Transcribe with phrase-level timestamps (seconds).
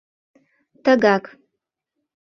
[0.83, 1.23] Тыгак.